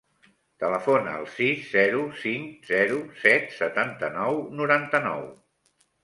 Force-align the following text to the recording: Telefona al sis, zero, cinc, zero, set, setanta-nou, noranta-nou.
Telefona 0.61 1.11
al 1.17 1.25
sis, 1.33 1.65
zero, 1.73 1.99
cinc, 2.21 2.55
zero, 2.69 2.97
set, 3.25 3.45
setanta-nou, 3.57 4.39
noranta-nou. 4.61 5.21